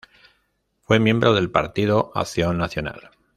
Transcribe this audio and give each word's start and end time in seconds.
Fue 0.81 0.99
miembro 0.99 1.35
del 1.35 1.51
Partido 1.51 2.11
Acción 2.15 2.57
Nacional. 2.57 3.11